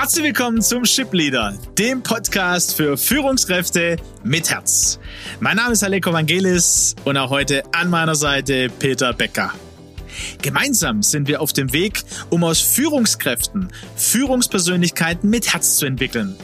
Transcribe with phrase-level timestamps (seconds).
[0.00, 5.00] Herzlich willkommen zum Ship Leader, dem Podcast für Führungskräfte mit Herz.
[5.40, 9.52] Mein Name ist Aleko Vangelis und auch heute an meiner Seite Peter Becker.
[10.40, 16.36] Gemeinsam sind wir auf dem Weg, um aus Führungskräften Führungspersönlichkeiten mit Herz zu entwickeln,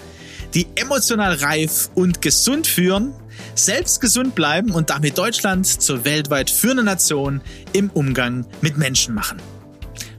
[0.52, 3.14] die emotional reif und gesund führen,
[3.54, 7.40] selbst gesund bleiben und damit Deutschland zur weltweit führenden Nation
[7.72, 9.40] im Umgang mit Menschen machen.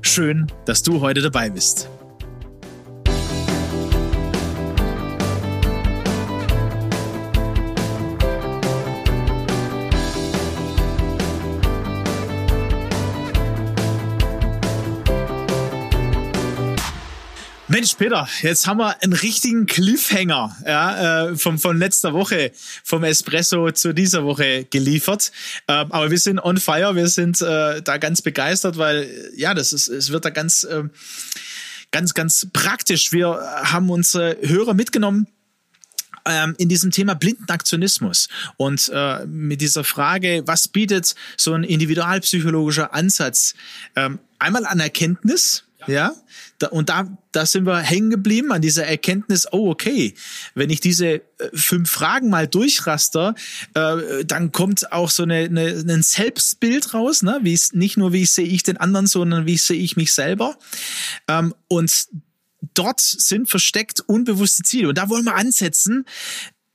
[0.02, 1.90] Schön, dass du heute dabei bist.
[17.76, 22.54] Mensch, Peter, jetzt haben wir einen richtigen Cliffhanger ja, äh, vom, von letzter Woche,
[22.86, 25.34] vom Espresso zu dieser Woche geliefert.
[25.68, 29.74] Ähm, aber wir sind on fire, wir sind äh, da ganz begeistert, weil ja, das
[29.74, 30.84] ist, es wird da ganz, äh,
[31.92, 33.12] ganz, ganz praktisch.
[33.12, 33.28] Wir
[33.66, 35.28] haben unsere Hörer mitgenommen
[36.26, 41.66] ähm, in diesem Thema blinden Aktionismus und äh, mit dieser Frage, was bietet so ein
[41.66, 43.54] individualpsychologischer Ansatz
[43.98, 46.14] ähm, einmal an Erkenntnis, ja,
[46.59, 50.16] da, und da, da sind wir hängen geblieben an dieser Erkenntnis, oh, okay,
[50.53, 51.22] wenn ich diese äh,
[51.53, 53.36] fünf Fragen mal durchraster,
[53.73, 57.39] äh, dann kommt auch so eine, eine, ein Selbstbild raus, ne?
[57.42, 60.58] wie es nicht nur, wie sehe ich den anderen, sondern wie sehe ich mich selber.
[61.27, 62.08] Ähm, und
[62.73, 64.89] dort sind versteckt unbewusste Ziele.
[64.89, 66.05] Und da wollen wir ansetzen,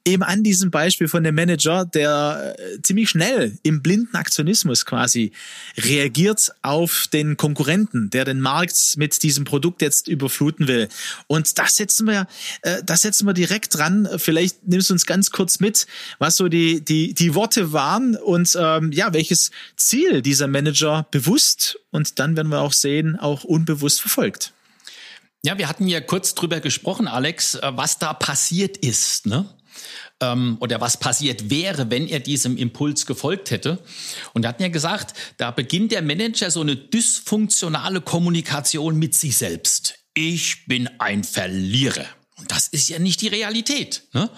[0.05, 5.33] eben an diesem Beispiel von dem Manager, der äh, ziemlich schnell im blinden Aktionismus quasi
[5.77, 10.89] reagiert auf den Konkurrenten, der den Markt mit diesem Produkt jetzt überfluten will.
[11.27, 12.27] Und das setzen wir,
[12.62, 14.09] äh, das setzen wir direkt dran.
[14.17, 15.87] Vielleicht nimmst du uns ganz kurz mit,
[16.19, 21.79] was so die die die Worte waren und ähm, ja welches Ziel dieser Manager bewusst
[21.91, 24.53] und dann werden wir auch sehen auch unbewusst verfolgt.
[25.42, 29.27] Ja, wir hatten ja kurz drüber gesprochen, Alex, äh, was da passiert ist.
[29.27, 29.47] Ne?
[30.20, 33.78] Ähm, oder was passiert wäre, wenn er diesem Impuls gefolgt hätte.
[34.33, 39.36] Und er hat mir gesagt, da beginnt der Manager so eine dysfunktionale Kommunikation mit sich
[39.36, 39.95] selbst.
[40.14, 42.07] Ich bin ein Verlierer.
[42.36, 44.02] Und das ist ja nicht die Realität.
[44.13, 44.30] Ne?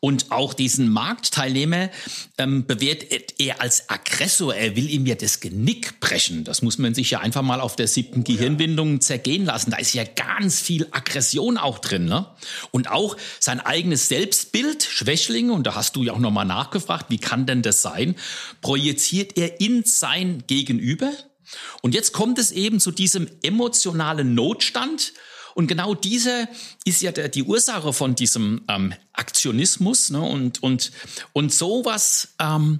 [0.00, 1.90] Und auch diesen Marktteilnehmer
[2.38, 4.54] ähm, bewertet er als Aggressor.
[4.54, 6.44] Er will ihm ja das Genick brechen.
[6.44, 9.72] Das muss man sich ja einfach mal auf der siebten oh, Gehirnwindung zergehen lassen.
[9.72, 12.04] Da ist ja ganz viel Aggression auch drin.
[12.04, 12.26] Ne?
[12.70, 17.18] Und auch sein eigenes Selbstbild, Schwächlinge, und da hast du ja auch nochmal nachgefragt, wie
[17.18, 18.14] kann denn das sein,
[18.60, 21.10] projiziert er in sein Gegenüber.
[21.82, 25.12] Und jetzt kommt es eben zu diesem emotionalen Notstand,
[25.58, 26.46] und genau diese
[26.84, 30.10] ist ja der, die Ursache von diesem ähm, Aktionismus.
[30.10, 30.20] Ne?
[30.22, 30.92] Und, und,
[31.32, 32.78] und sowas ähm,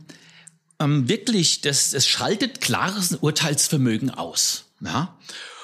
[0.79, 4.67] ähm, wirklich, das, das schaltet klares Urteilsvermögen aus.
[4.81, 5.19] Ja?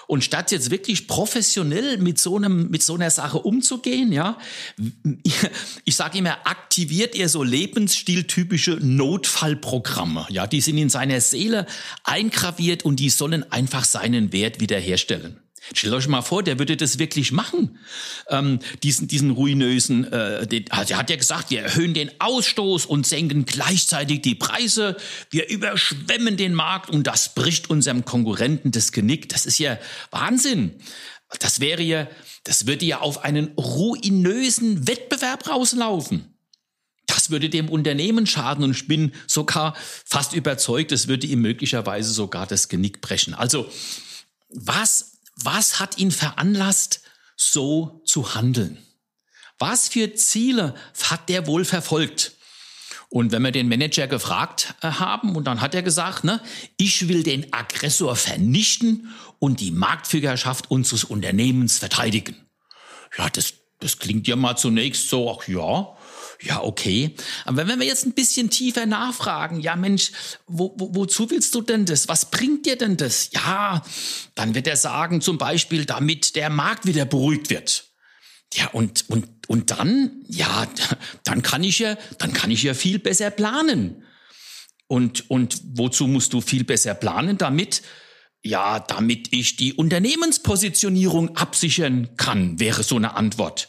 [0.09, 4.37] Und statt jetzt wirklich professionell mit so einem mit so einer Sache umzugehen, ja,
[5.85, 11.67] ich sage immer, aktiviert er so lebensstiltypische Notfallprogramme, ja, die sind in seiner Seele
[12.03, 15.44] eingraviert und die sollen einfach seinen Wert wiederherstellen.
[15.73, 17.79] Stellt euch mal vor, der würde das wirklich machen,
[18.29, 22.85] ähm, diesen, diesen ruinösen, äh, den, also er hat ja gesagt, wir erhöhen den Ausstoß
[22.85, 24.97] und senken gleichzeitig die Preise,
[25.31, 29.29] wir überschwemmen den Markt und das bricht unserem Konkurrenten das Genick.
[29.31, 29.79] Das ist ja
[30.11, 30.75] Wahnsinn.
[31.41, 32.09] Das wäre ja,
[32.45, 36.35] das würde ja auf einen ruinösen Wettbewerb rauslaufen.
[37.07, 42.13] Das würde dem Unternehmen schaden und ich bin sogar fast überzeugt, es würde ihm möglicherweise
[42.13, 43.35] sogar das Genick brechen.
[43.35, 43.71] Also,
[44.49, 47.03] was was hat ihn veranlasst,
[47.37, 48.79] so zu handeln?
[49.59, 52.33] Was für Ziele hat der wohl verfolgt?
[53.09, 56.41] Und wenn wir den Manager gefragt äh, haben, und dann hat er gesagt, ne,
[56.77, 62.35] ich will den Aggressor vernichten und die Marktführerschaft unseres Unternehmens verteidigen.
[63.17, 65.97] Ja, das, das klingt ja mal zunächst so, ach ja,
[66.45, 67.15] ja, okay.
[67.45, 70.13] Aber wenn wir jetzt ein bisschen tiefer nachfragen, ja Mensch,
[70.47, 72.09] wo, wo, wozu willst du denn das?
[72.09, 73.31] Was bringt dir denn das?
[73.33, 73.83] Ja,
[74.35, 77.89] dann wird er sagen, zum Beispiel, damit der Markt wieder beruhigt wird.
[78.53, 80.67] Ja, und, und, und dann, ja,
[81.25, 84.05] dann kann ich ja, dann kann ich ja viel besser planen.
[84.87, 87.39] Und, und wozu musst du viel besser planen?
[87.39, 87.83] Damit,
[88.43, 93.69] ja, damit ich die Unternehmenspositionierung absichern kann, wäre so eine Antwort.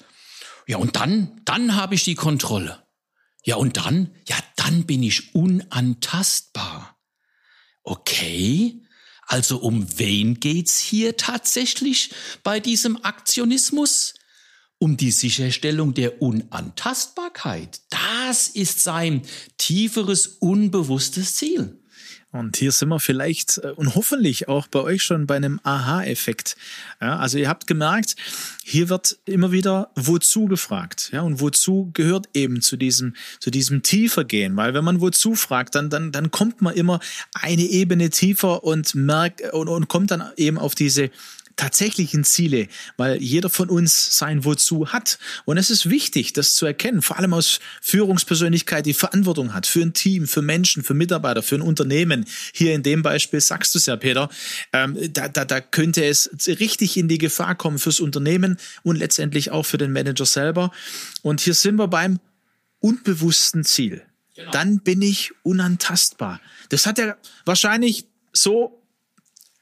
[0.67, 2.83] Ja, und dann, dann habe ich die Kontrolle.
[3.43, 6.97] Ja, und dann, ja, dann bin ich unantastbar.
[7.83, 8.81] Okay,
[9.27, 12.11] also um wen geht's hier tatsächlich
[12.43, 14.15] bei diesem Aktionismus?
[14.77, 17.81] Um die Sicherstellung der Unantastbarkeit.
[17.89, 19.21] Das ist sein
[19.57, 21.81] tieferes, unbewusstes Ziel.
[22.35, 26.57] Und hier sind wir vielleicht äh, und hoffentlich auch bei euch schon bei einem Aha-Effekt.
[27.01, 28.17] Ja, also ihr habt gemerkt,
[28.63, 31.11] hier wird immer wieder wozu gefragt.
[31.13, 34.57] Ja, und wozu gehört eben zu diesem, zu diesem tiefer gehen.
[34.57, 36.99] Weil wenn man wozu fragt, dann, dann, dann kommt man immer
[37.33, 41.11] eine Ebene tiefer und merkt und, und kommt dann eben auf diese
[41.55, 42.67] tatsächlichen Ziele,
[42.97, 45.17] weil jeder von uns sein Wozu hat.
[45.45, 49.81] Und es ist wichtig, das zu erkennen, vor allem aus Führungspersönlichkeit, die Verantwortung hat für
[49.81, 52.25] ein Team, für Menschen, für Mitarbeiter, für ein Unternehmen.
[52.53, 54.29] Hier in dem Beispiel sagst du es ja, Peter,
[54.73, 59.51] ähm, da, da, da könnte es richtig in die Gefahr kommen fürs Unternehmen und letztendlich
[59.51, 60.71] auch für den Manager selber.
[61.21, 62.19] Und hier sind wir beim
[62.79, 64.03] unbewussten Ziel.
[64.35, 64.51] Genau.
[64.51, 66.41] Dann bin ich unantastbar.
[66.69, 68.81] Das hat er wahrscheinlich so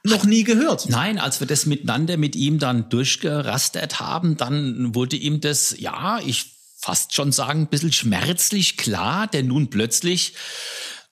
[0.03, 0.89] noch nie gehört.
[0.89, 6.19] Nein, als wir das miteinander mit ihm dann durchgerastert haben, dann wurde ihm das, ja,
[6.19, 10.33] ich fast schon sagen, ein bisschen schmerzlich klar, denn nun plötzlich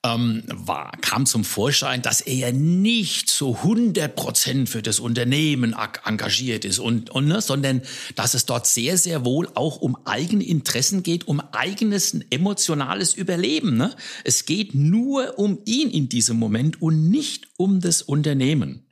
[0.03, 5.75] ähm, war, kam zum Vorschein, dass er nicht so 100 Prozent für das Unternehmen
[6.06, 7.81] engagiert ist und, und ne, sondern
[8.15, 13.77] dass es dort sehr, sehr wohl auch um eigene Interessen geht, um eigenes emotionales Überleben.
[13.77, 13.95] Ne?
[14.24, 18.86] Es geht nur um ihn in diesem Moment und nicht um das Unternehmen.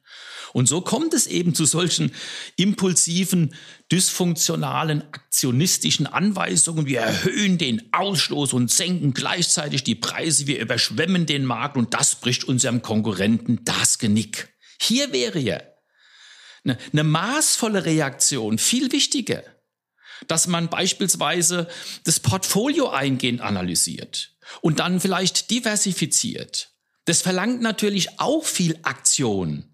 [0.54, 2.12] Und so kommt es eben zu solchen
[2.56, 3.54] impulsiven,
[3.92, 6.86] dysfunktionalen, aktionistischen Anweisungen.
[6.86, 10.48] Wir erhöhen den Ausstoß und senken gleichzeitig die Preise.
[10.48, 14.50] Wir überschwemmen den Markt und das bricht unserem Konkurrenten das Genick.
[14.82, 15.60] Hier wäre ja
[16.64, 19.44] eine, eine maßvolle Reaktion viel wichtiger,
[20.28, 21.68] dass man beispielsweise
[22.04, 26.74] das Portfolio eingehend analysiert und dann vielleicht diversifiziert.
[27.06, 29.69] Das verlangt natürlich auch viel Aktion.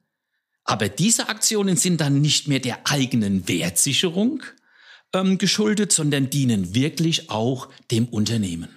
[0.66, 4.44] Aber diese Aktionen sind dann nicht mehr der eigenen Wertsicherung
[5.14, 8.70] ähm, geschuldet, sondern dienen wirklich auch dem Unternehmen.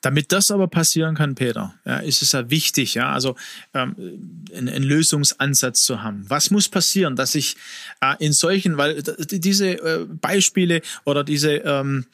[0.00, 3.36] Damit das aber passieren kann, Peter, ja, ist es ja wichtig, ja, also
[3.72, 3.96] ähm,
[4.54, 6.28] einen, einen Lösungsansatz zu haben.
[6.28, 7.56] Was muss passieren, dass ich
[8.02, 12.04] äh, in solchen, weil diese äh, Beispiele oder diese ähm,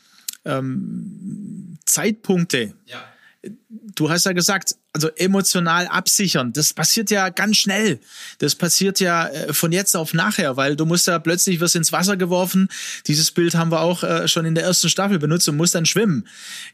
[0.44, 3.02] ähm, Zeitpunkte, ja.
[3.96, 8.00] du hast ja gesagt, also emotional absichern, das passiert ja ganz schnell.
[8.38, 11.92] Das passiert ja äh, von jetzt auf nachher, weil du musst ja plötzlich wirst ins
[11.92, 12.68] Wasser geworfen.
[13.06, 15.86] Dieses Bild haben wir auch äh, schon in der ersten Staffel benutzt und musst dann
[15.86, 16.26] schwimmen.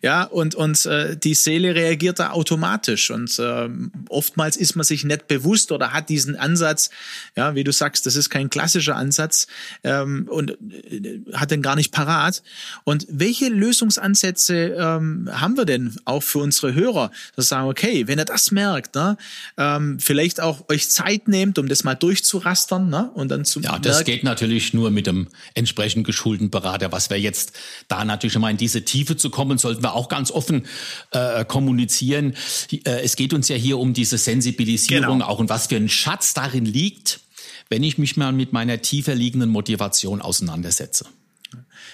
[0.02, 3.68] Ja, und und äh, die Seele reagiert da automatisch und äh,
[4.08, 6.90] oftmals ist man sich nicht bewusst oder hat diesen Ansatz,
[7.36, 9.46] ja, wie du sagst, das ist kein klassischer Ansatz
[9.84, 12.42] ähm, und äh, hat den gar nicht parat.
[12.84, 18.18] Und welche Lösungsansätze ähm, haben wir denn auch für unsere Hörer, dass sagen, okay, wenn
[18.18, 19.16] ihr das merkt, ne,
[19.56, 23.78] ähm, vielleicht auch euch Zeit nehmt, um das mal durchzurastern ne, und dann zu Ja,
[23.78, 26.92] das geht natürlich nur mit dem entsprechend geschulten Berater.
[26.92, 27.52] Was wir jetzt
[27.88, 30.66] da natürlich mal in diese Tiefe zu kommen, sollten wir auch ganz offen
[31.10, 32.34] äh, kommunizieren.
[32.70, 35.26] Äh, es geht uns ja hier um diese Sensibilisierung genau.
[35.26, 37.20] auch und was für ein Schatz darin liegt,
[37.68, 41.06] wenn ich mich mal mit meiner tiefer liegenden Motivation auseinandersetze.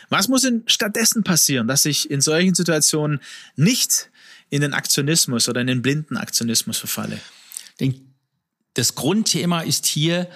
[0.08, 3.20] Was muss denn stattdessen passieren, dass ich in solchen Situationen
[3.56, 4.10] nicht
[4.52, 7.18] in den Aktionismus oder in den blinden Aktionismus verfalle?
[8.74, 10.28] Das Grundthema ist hier,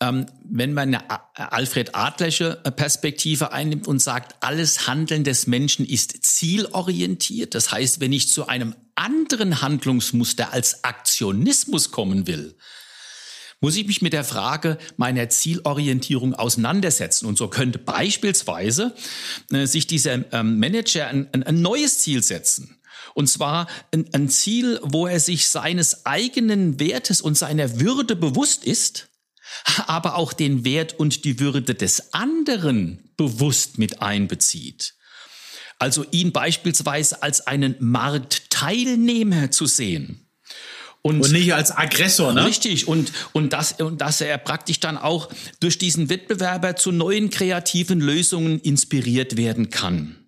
[0.00, 6.24] ähm, wenn man eine Alfred Adlersche Perspektive einnimmt und sagt, alles Handeln des Menschen ist
[6.24, 7.54] zielorientiert.
[7.54, 12.54] Das heißt, wenn ich zu einem anderen Handlungsmuster als Aktionismus kommen will,
[13.60, 17.24] muss ich mich mit der Frage meiner Zielorientierung auseinandersetzen.
[17.24, 18.94] Und so könnte beispielsweise
[19.52, 22.78] äh, sich dieser ähm, Manager ein, ein neues Ziel setzen.
[23.14, 28.64] Und zwar ein, ein Ziel, wo er sich seines eigenen Wertes und seiner Würde bewusst
[28.64, 29.08] ist,
[29.86, 34.94] aber auch den Wert und die Würde des anderen bewusst mit einbezieht.
[35.78, 40.20] Also ihn beispielsweise als einen Marktteilnehmer zu sehen.
[41.02, 42.46] Und, und, nicht als Aggressor, ne?
[42.46, 42.88] Richtig.
[42.88, 45.28] Und, und, das, und dass er praktisch dann auch
[45.60, 50.23] durch diesen Wettbewerber zu neuen kreativen Lösungen inspiriert werden kann.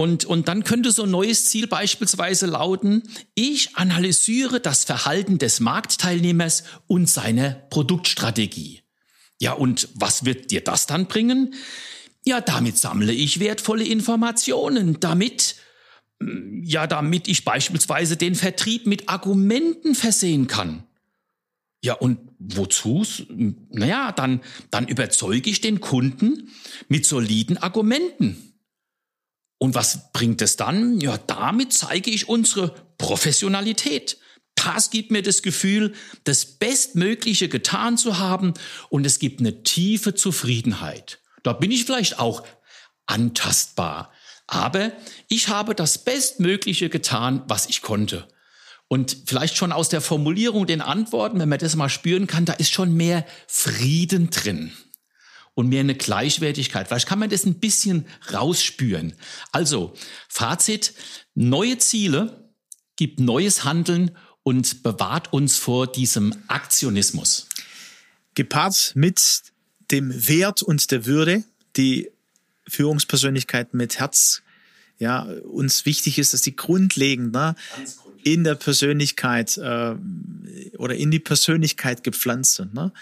[0.00, 3.02] Und, und dann könnte so ein neues Ziel beispielsweise lauten,
[3.34, 8.80] ich analysiere das Verhalten des Marktteilnehmers und seine Produktstrategie.
[9.42, 11.52] Ja, und was wird dir das dann bringen?
[12.24, 15.56] Ja, damit sammle ich wertvolle Informationen, damit,
[16.62, 20.84] ja, damit ich beispielsweise den Vertrieb mit Argumenten versehen kann.
[21.82, 23.04] Ja, und wozu?
[23.68, 24.40] Naja, dann,
[24.70, 26.48] dann überzeuge ich den Kunden
[26.88, 28.49] mit soliden Argumenten.
[29.62, 31.00] Und was bringt es dann?
[31.00, 34.16] Ja, damit zeige ich unsere Professionalität.
[34.54, 35.92] Das gibt mir das Gefühl,
[36.24, 38.54] das Bestmögliche getan zu haben
[38.88, 41.20] und es gibt eine tiefe Zufriedenheit.
[41.42, 42.42] Da bin ich vielleicht auch
[43.04, 44.10] antastbar.
[44.46, 44.92] Aber
[45.28, 48.26] ich habe das Bestmögliche getan, was ich konnte.
[48.88, 52.54] Und vielleicht schon aus der Formulierung, den Antworten, wenn man das mal spüren kann, da
[52.54, 54.72] ist schon mehr Frieden drin
[55.54, 56.88] und mehr eine Gleichwertigkeit.
[56.88, 59.14] Vielleicht kann man das ein bisschen rausspüren.
[59.52, 59.94] Also,
[60.28, 60.94] Fazit,
[61.34, 62.50] neue Ziele
[62.96, 67.46] gibt neues Handeln und bewahrt uns vor diesem Aktionismus.
[68.34, 69.42] Gepaart mit
[69.90, 71.44] dem Wert und der Würde,
[71.76, 72.10] die
[72.68, 74.42] Führungspersönlichkeit mit Herz
[74.98, 77.56] ja uns wichtig ist, dass die grundlegend ne,
[78.22, 79.94] in der Persönlichkeit äh,
[80.76, 82.74] oder in die Persönlichkeit gepflanzt sind.
[82.74, 82.92] Ne?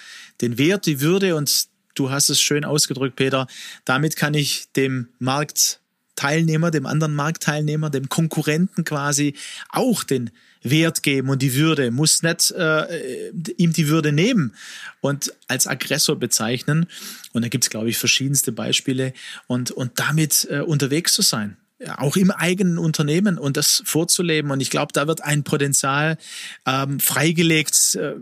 [0.40, 3.46] Den Wert, die Würde und du hast es schön ausgedrückt, Peter.
[3.84, 9.34] Damit kann ich dem Marktteilnehmer, dem anderen Marktteilnehmer, dem Konkurrenten quasi
[9.70, 10.30] auch den
[10.62, 14.54] Wert geben und die Würde, muss nicht äh, ihm die Würde nehmen
[15.00, 16.86] und als Aggressor bezeichnen.
[17.32, 19.12] Und da gibt es, glaube ich, verschiedenste Beispiele
[19.46, 21.56] und, und damit äh, unterwegs zu sein.
[21.96, 24.50] Auch im eigenen Unternehmen und das vorzuleben.
[24.50, 26.18] Und ich glaube, da wird ein Potenzial
[26.66, 28.14] ähm, freigelegt, äh,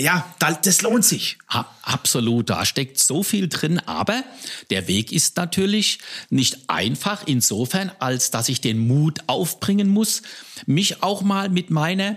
[0.00, 1.38] ja, das lohnt sich.
[1.46, 4.24] Absolut, da steckt so viel drin, aber
[4.70, 5.98] der Weg ist natürlich
[6.30, 10.22] nicht einfach insofern, als dass ich den Mut aufbringen muss,
[10.66, 12.16] mich auch mal mit meiner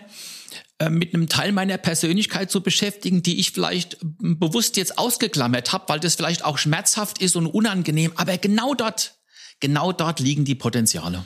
[0.77, 5.85] äh, mit einem Teil meiner Persönlichkeit zu beschäftigen, die ich vielleicht bewusst jetzt ausgeklammert habe,
[5.87, 8.11] weil das vielleicht auch schmerzhaft ist und unangenehm.
[8.15, 9.14] Aber genau dort,
[9.59, 11.25] genau dort liegen die Potenziale.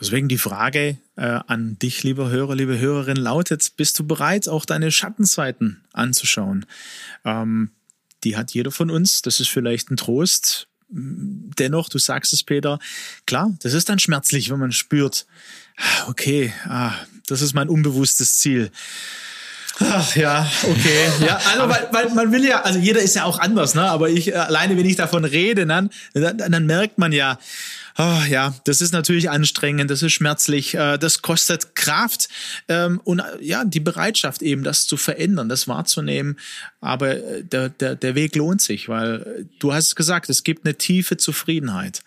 [0.00, 4.64] Deswegen die Frage äh, an dich, lieber Hörer, liebe Hörerin, lautet, bist du bereit, auch
[4.64, 6.66] deine Schattenseiten anzuschauen?
[7.24, 7.70] Ähm,
[8.24, 10.68] die hat jeder von uns, das ist vielleicht ein Trost.
[10.88, 12.78] Dennoch, du sagst es, Peter,
[13.26, 15.26] klar, das ist dann schmerzlich, wenn man spürt,
[15.76, 16.94] ah, okay, ah,
[17.26, 18.70] das ist mein unbewusstes Ziel.
[19.80, 21.26] Ach ja, okay.
[21.26, 23.82] Ja, also weil, weil man will ja, also jeder ist ja auch anders, ne?
[23.82, 27.38] Aber ich alleine, wenn ich davon rede, dann, dann, dann merkt man ja,
[27.98, 32.28] oh, ja, das ist natürlich anstrengend, das ist schmerzlich, äh, das kostet Kraft
[32.68, 36.38] ähm, und äh, ja, die Bereitschaft eben, das zu verändern, das wahrzunehmen.
[36.80, 40.64] Aber äh, der, der, der Weg lohnt sich, weil du hast es gesagt, es gibt
[40.64, 42.02] eine tiefe Zufriedenheit.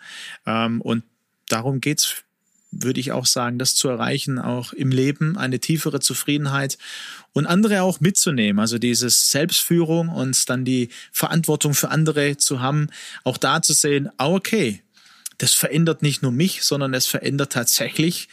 [0.46, 1.04] Ähm, und
[1.48, 2.22] darum geht's
[2.82, 6.78] würde ich auch sagen, das zu erreichen, auch im Leben, eine tiefere Zufriedenheit
[7.32, 8.58] und andere auch mitzunehmen.
[8.60, 12.88] Also dieses Selbstführung und dann die Verantwortung für andere zu haben,
[13.24, 14.82] auch da zu sehen, ah, okay,
[15.38, 18.28] das verändert nicht nur mich, sondern es verändert tatsächlich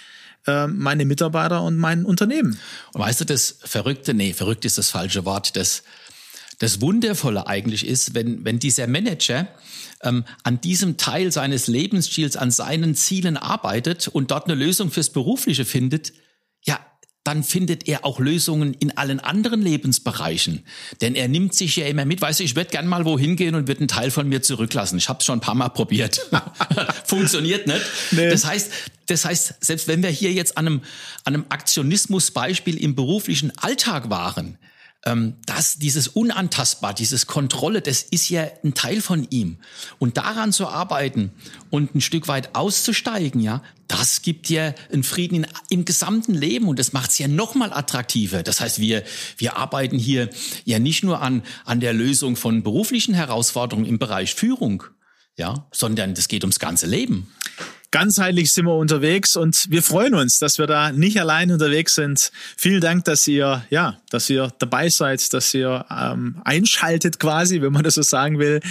[0.48, 2.58] äh, meine Mitarbeiter und mein Unternehmen.
[2.94, 5.84] Und weißt du, das Verrückte, nee, verrückt ist das falsche Wort, das,
[6.60, 9.48] das Wundervolle eigentlich ist, wenn, wenn dieser Manager
[10.02, 15.10] ähm, an diesem Teil seines Lebensstils, an seinen Zielen arbeitet und dort eine Lösung fürs
[15.10, 16.14] Berufliche findet,
[16.66, 16.80] ja,
[17.24, 20.66] dann findet er auch Lösungen in allen anderen Lebensbereichen.
[21.00, 22.22] Denn er nimmt sich ja immer mit.
[22.22, 24.98] Weißt du, ich würde gern mal wohin gehen und würde einen Teil von mir zurücklassen.
[24.98, 26.20] Ich habe es schon ein paar Mal probiert.
[27.06, 27.82] Funktioniert nicht.
[28.12, 28.30] Nee.
[28.30, 28.72] Das heißt,
[29.06, 30.82] das heißt, selbst wenn wir hier jetzt an einem,
[31.24, 34.58] an einem Aktionismusbeispiel im beruflichen Alltag waren,
[35.06, 39.58] ähm, das, dieses Unantastbar, dieses Kontrolle, das ist ja ein Teil von ihm.
[40.00, 41.32] Und daran zu arbeiten
[41.70, 46.68] und ein Stück weit auszusteigen, ja, das gibt ja einen Frieden in, im gesamten Leben
[46.68, 48.44] und das macht es ja nochmal attraktiver.
[48.44, 49.04] Das heißt, wir,
[49.38, 50.30] wir arbeiten hier
[50.66, 54.84] ja nicht nur an, an der Lösung von beruflichen Herausforderungen im Bereich Führung,
[55.36, 57.28] ja, sondern das geht ums ganze Leben
[57.94, 62.32] ganzheitlich sind wir unterwegs und wir freuen uns, dass wir da nicht allein unterwegs sind.
[62.58, 67.72] Vielen Dank, dass ihr, ja, dass ihr dabei seid, dass ihr ähm, einschaltet quasi, wenn
[67.72, 68.62] man das so sagen will.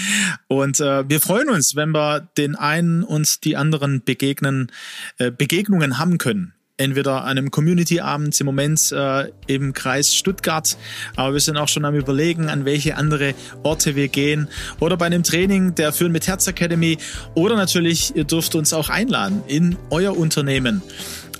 [0.48, 4.72] Und äh, wir freuen uns, wenn wir den einen und die anderen begegnen,
[5.18, 10.76] äh, Begegnungen haben können entweder an einem Community-Abend im Moment äh, im Kreis Stuttgart,
[11.16, 14.48] aber wir sind auch schon am überlegen, an welche andere Orte wir gehen
[14.80, 16.98] oder bei einem Training der Führen mit Herz Academy
[17.34, 20.82] oder natürlich, ihr dürft uns auch einladen in euer Unternehmen.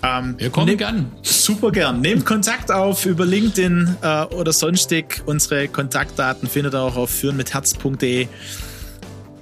[0.03, 1.13] Ähm, wir kommen gern.
[1.23, 2.01] Super gern.
[2.01, 5.23] Nehmt Kontakt auf über LinkedIn äh, oder sonstig.
[5.27, 8.27] Unsere Kontaktdaten findet ihr auch auf führenmitherz.de.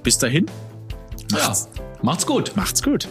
[0.03, 0.45] Bis dahin.
[1.31, 2.51] Macht's, ja, macht's gut.
[2.55, 3.07] Macht's gut.